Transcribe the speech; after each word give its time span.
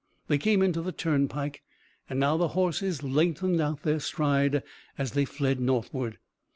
They 0.29 0.39
came 0.39 0.63
into 0.63 0.81
the 0.81 0.91
turnpike, 0.91 1.61
and 2.09 2.19
now 2.19 2.35
the 2.35 2.47
horses 2.57 3.03
lengthened 3.03 3.61
out 3.61 3.83
their 3.83 3.99
stride 3.99 4.63
as 4.97 5.11
they 5.11 5.25
fled 5.25 5.59
northward. 5.59 6.17